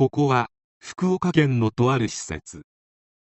[0.00, 2.62] ここは福岡県のとある施設。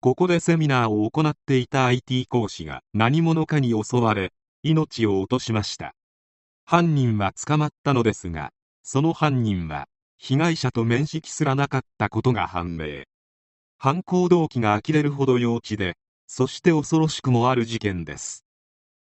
[0.01, 4.33] ここでセミナーを行っていた IT 講師が何者かに襲われ
[4.63, 5.95] 命を落としました。
[6.65, 8.51] 犯人は捕まったのですが
[8.83, 13.03] その犯人は被害者と面識すらなかったことが判明。
[13.77, 18.47] 犯行動機が呆れるほど幼稚でそして恐ろしくもある事件です。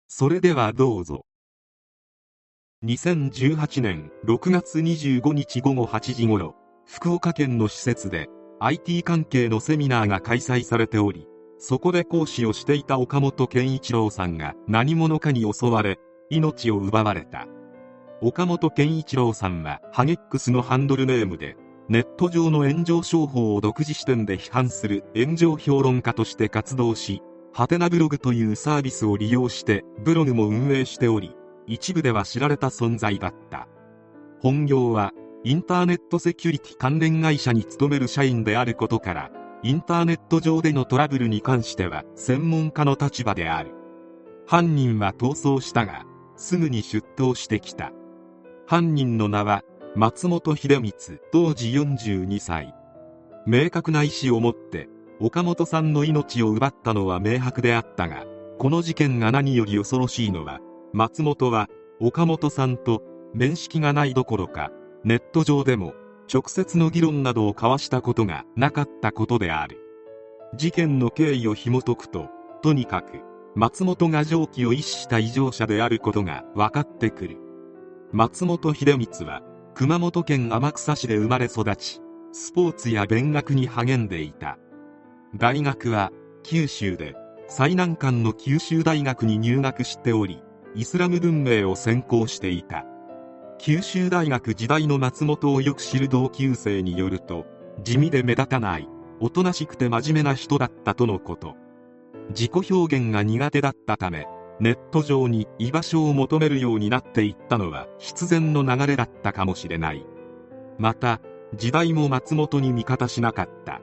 [0.07, 1.25] それではどうぞ。
[2.85, 6.66] 2018年6月25日午後8時頃。
[6.87, 8.29] 福岡県の施設で
[8.61, 11.27] IT 関係のセミナーが開催されており
[11.59, 17.47] そこで講師をしていた岡本健一郎さんが何者かに襲われ命を奪われた。
[18.21, 21.55] 岡本健一郎さんはハゲックスのハンドルネームで
[21.89, 27.21] ネット上の炎上商法を独自視点で批判する炎上評論家として活動し
[27.53, 31.35] ハテナブログというサービスを利用してブログも運営しており
[31.67, 33.67] 一部では知られた存在だった。
[34.39, 35.11] 本業は
[35.43, 39.31] インターネットセキュリティ関連会社に勤める社員であることから
[39.63, 43.71] インターネット上でのトラブルに関しては専門家の立場である。
[44.45, 47.91] 犯人は逃走したがすぐに出頭してきた。
[48.65, 49.63] 犯人の名は
[49.95, 52.73] 松本秀光当時42歳。
[53.45, 58.25] 明確な意思を持って岡本さんの命を奪ったのは明白であったが
[58.57, 60.59] この事件が何より恐ろしいのは
[60.93, 61.67] 松本は
[61.99, 63.01] 岡本さんと
[63.33, 64.71] 面識がないどころか
[65.03, 65.93] ネット上でも
[66.31, 69.77] 直接の議論などを交わしたことがなかったことである。
[70.55, 72.29] 事件の経緯を紐解くと
[72.61, 73.21] とにかく
[73.55, 77.37] 松本が常軌を逸した異常者であることが分かってくる。
[78.11, 79.41] 松本秀光は
[79.73, 82.01] 熊本県天草市で生まれ育ち
[82.31, 84.57] スポーツや勉学に励んでいた。
[85.35, 86.11] 大学は
[86.43, 87.15] 九州で
[87.47, 90.41] 最難関の九州大学に入学しており
[90.75, 92.85] イスラム文明を専攻していた。
[93.59, 97.45] 九州大学時代の松本をよく知る同級生によると
[97.83, 98.87] 地味で目立たない
[99.19, 101.55] おとなしくて真面目な人だったとのこと。
[102.29, 104.27] 自己表現が苦手だったため
[104.59, 110.05] ネット上に居場所を求めるようになっていったのは必然の流れだったかもしれない。
[110.77, 111.19] また
[111.55, 113.81] 時代も松本に味方しなかった。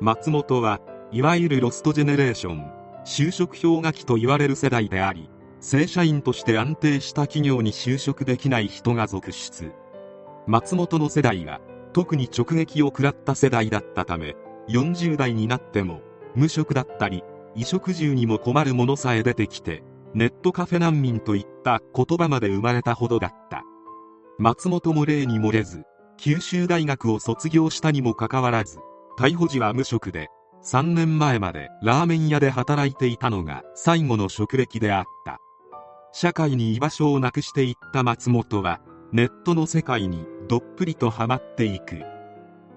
[0.00, 0.80] 松本は
[1.10, 2.70] いわゆるロストジェネレーション
[3.04, 5.28] 就職氷河期と言われる世代であり
[5.62, 9.72] 正社員として安定した企業に就職できない人が続出。
[10.48, 11.60] 松本の世代は
[11.92, 14.34] 特に直撃を食らった世代だったため
[14.68, 16.00] 40代になっても
[16.34, 19.84] 無職だったり衣食住にも困るものさえ出てきて
[20.14, 23.62] ネットカフェ難民といった言葉まで生まれたほどだった。
[24.38, 25.84] 松本も例に漏れず
[26.16, 28.80] 九州大学を卒業したにもかかわらず
[29.16, 30.28] 逮捕時は無職で
[30.64, 35.38] 3年前までラーメン屋で働いていたのが最後の職歴であった。
[36.12, 38.80] 社会に居場所をなくしていった松本は
[39.12, 42.02] ネットの世界にどっぷりとはまっていく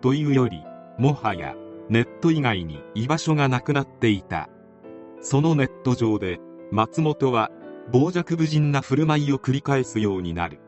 [0.01, 0.63] というより
[0.97, 1.55] もはや
[1.89, 4.49] ネット以外に居場所がなくなっていた。
[5.21, 6.39] そのネット上で
[6.71, 7.51] 松本は
[7.91, 10.59] 傍若無人な振る舞いを繰り返すようになる。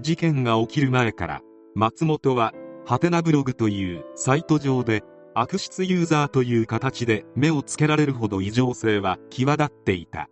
[0.00, 1.42] 事件が起きる前から
[1.74, 2.52] 松本は
[2.86, 5.02] ハテナブログというサイト上で
[5.34, 10.28] 悪質ユーザーという形で目をつけられるほど異常性は際立っていた。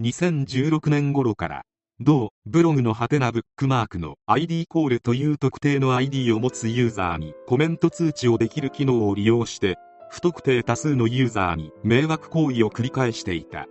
[0.00, 1.62] 2016年頃から
[2.00, 9.76] 同ブログのハテナブックマークの ID コールという特定の ID を持つユーザーにコメント通知をできる機能を利用して
[10.10, 13.66] 不特定多数のユーザーに迷惑行為を繰り返していた。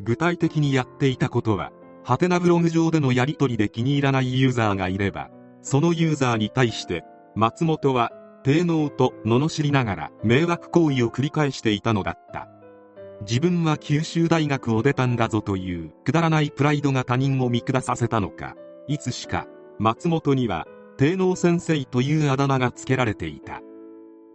[0.00, 1.72] 具体的にやっていたことは
[2.04, 5.30] ハテナブログ上でのやり取りで気に入らないユーザーがいれば
[5.62, 7.04] そのユーザーに対して
[7.34, 8.10] 松本は
[8.42, 12.48] 低能と罵りながら迷惑行為を繰り返していたのだった。
[13.22, 18.56] 自分は九州大学を出たんだぞというくだらないプライドが他人を見下させたのか
[18.88, 19.46] いつしか
[19.78, 23.62] 松本には低能先生というあだ名が付けられていた。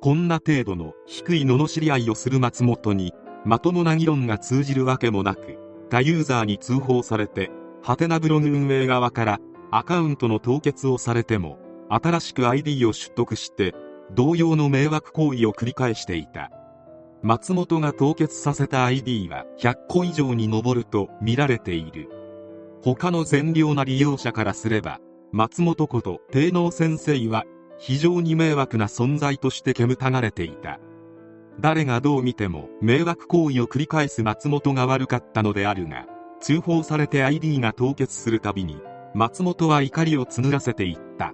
[0.05, 5.57] こんな程度の低い罵り合いをする松本にまともな議論が通じるわけもなく
[5.89, 7.49] 他ユーザーに通報されて
[7.81, 9.39] ハテナブログ運営側から
[9.71, 11.57] アカウントの凍結をされても
[11.89, 13.73] 新しく ID を取得して
[14.11, 16.51] 同様の迷惑行為を繰り返していた。
[17.25, 22.07] 松本が凍結させた ID は100個以上に上ると見られている。
[22.83, 24.99] 他の善良な利用者からすれば
[25.31, 27.45] 松本こと低能先生は
[27.79, 30.79] 非常に迷惑な存在として煙たがれていた。
[31.59, 36.05] 誰がどう見ても迷惑行為を繰り返す松本が悪かったのであるが
[36.41, 38.79] 通報されて ID が凍結するたびに
[39.15, 41.33] 松本は怒りを募らせていった。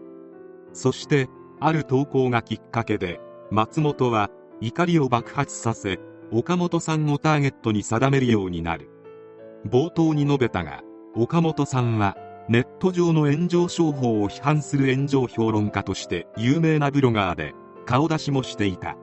[0.71, 1.27] そして
[1.59, 5.99] ある投稿がきっかけで松本は怒りを爆発させ
[6.31, 8.89] 岡本さんをターゲットに定めるようになる。
[9.67, 10.83] 冒頭に述べたが
[11.15, 12.15] 岡本さんは
[12.47, 17.53] ネット上の炎上商法を批判する炎上評論家として有名なブロガーで
[17.85, 18.97] 顔出しもしていた。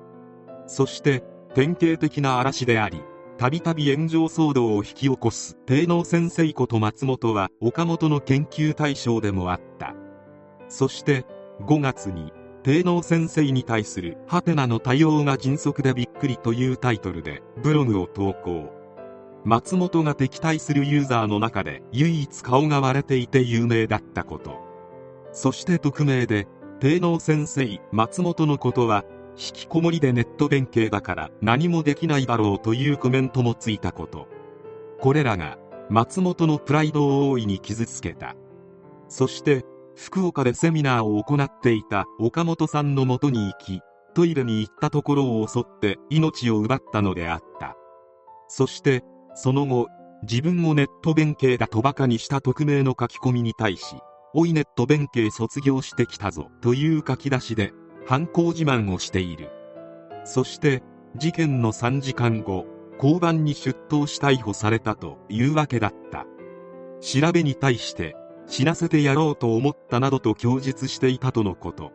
[0.66, 1.24] そして
[1.54, 3.02] 典型的な嵐であり
[3.36, 9.94] たびたび炎上騒動を引き起こす帝能先生こと松本は岡本の研究対象でもあった。
[10.68, 11.24] そして
[11.62, 12.32] 5月に
[12.62, 18.72] 帝能先生に対するハテナの対応が迅速でびっくりというタイトルでブログを投稿。
[19.44, 24.58] 松本が敵対するユーザーの中で唯一顔が割れていて有名だったこと。
[25.32, 26.48] そして匿名で
[26.80, 29.04] 帝能先生松本のことは
[29.36, 34.26] 引きこもりでネット弁慶だから何もできないだろうというコメントもついたこと。
[35.00, 35.58] これらが
[35.88, 38.34] 松本のプライドを大いに傷つけた。
[39.08, 39.64] そして
[39.98, 43.80] 福岡でセミナーを行っていた岡本さんのもとに行き
[44.14, 47.76] トイレに行ったところを襲って命を奪ったのであった。
[48.46, 49.02] そして
[49.34, 49.88] その後
[50.22, 53.96] 自分をネット弁慶だとバカにした匿名の書き込みに対し
[54.34, 57.72] 「おいネット弁慶卒業してきたぞ」という書き出しで
[58.06, 59.50] 犯行自慢をしている。
[60.24, 60.82] そして
[61.16, 62.66] 事件の3時間後
[63.02, 66.24] 交番に出頭し逮捕されたというわけだった。
[67.00, 68.16] 調べに対して
[68.48, 71.92] 死なせてやろうと思ったなどと供述していたとのこと。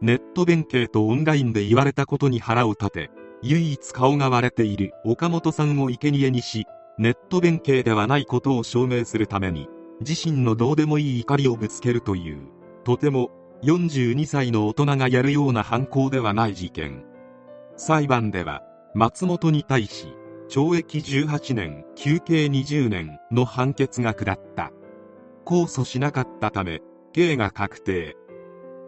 [0.00, 3.10] ネット弁慶とオンラインで言われたことに腹を立て
[3.42, 6.66] 唯一顔が割れている岡本さんを生贄にし
[6.98, 9.68] ネット弁慶ではないことを証明するために
[10.00, 12.48] 自身のどうでもいい怒りをぶつけるという
[12.84, 13.30] とても
[13.62, 17.04] 42歳の大人がやるような犯行ではない事件。
[17.76, 18.62] 裁判では
[18.94, 20.08] 松本に対し
[20.50, 24.70] 懲役18年休刑20年の判決が下った。
[25.44, 26.80] 控訴しなかったため
[27.12, 28.16] 刑が確定。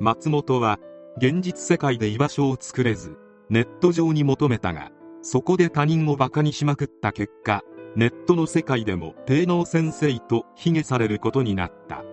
[0.01, 0.79] 松本は
[1.19, 3.17] 現実世界で居場所を作れず
[3.49, 4.91] ネット上に求めたが
[5.23, 7.63] そこで他人をバカにしまくった結果
[7.95, 12.05] ネットの世界でも帝能先生と卑下されることになった。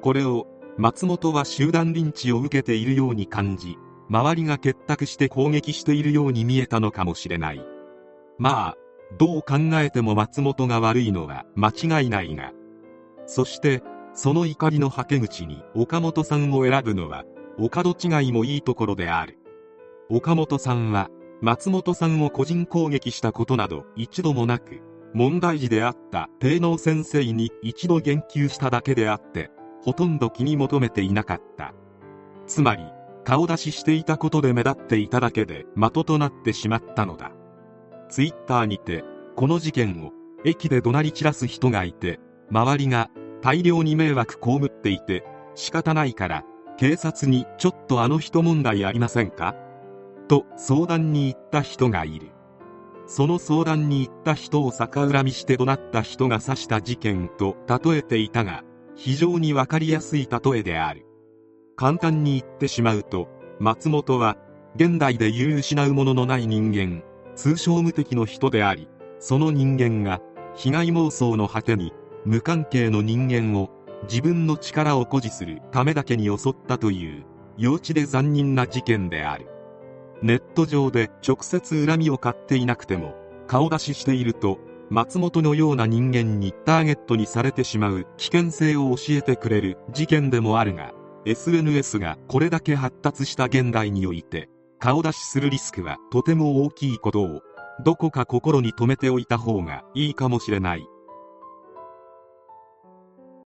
[0.00, 0.46] これを
[0.78, 3.76] 松本は集団リンチを受けているように感じ
[4.08, 7.62] 周りが結託して攻撃しているように見えたのかもしれない。
[8.38, 8.76] まあ
[9.18, 12.52] どう考えても松本が悪いのは間違いないが
[13.32, 13.80] そして
[14.12, 17.24] その怒りのはけ口に岡本さんを選ぶのは
[17.60, 19.38] 岡戸違いもいいところである。
[20.08, 21.10] 岡本さんは
[21.40, 24.80] 松本さんを個人攻撃したことなど一度もなく
[25.14, 29.52] 問題児であった帝能先生に一度言及しただけであって
[29.84, 31.72] ほとんど気に求めていなかった。
[32.48, 32.82] つまり
[33.22, 37.30] 顔出ししていたことで目立っていただけで的となってしまったのだ。
[38.08, 39.04] ツイッターにて
[39.36, 40.10] この事件を
[40.44, 42.18] 駅で怒鳴り散らす人がいて
[42.50, 43.08] 周りが
[43.42, 46.44] 大量に迷惑被っていて仕方ないから
[46.78, 49.54] 警察にちょっとあの人問題ありませんか？
[50.28, 52.28] と相談に行った人がいる。
[53.06, 58.62] その相談に行った人を逆恨みして怒鳴った人が指した事件と例えていたが
[58.94, 61.04] 非常にわかりやすい例えである。
[61.76, 63.28] 簡単に言ってしまうと
[63.58, 64.36] 松本は
[64.76, 67.02] 現代で言う失うもののない人間
[67.34, 70.20] 通称無敵の人でありその人間が
[70.54, 71.92] 被害妄想の果てに
[72.24, 73.70] 無関係の人間を
[74.04, 77.24] 自分の力を誇示するためだけに襲ったという
[77.56, 79.46] 幼稚で残忍な事件である。
[80.22, 83.14] ネット上で直接恨みを買っていなくても
[83.46, 84.58] 顔出ししていると
[84.90, 90.92] 松本のような人間にターゲットにされてしまう危険性を教えてくれる事件でもあるが
[91.24, 94.48] SNS がこれだけ発達した現代において
[94.78, 97.40] 顔出しするリスクはとても大きいことを
[97.82, 100.86] どこか心に留めておいた方がいいかもしれない。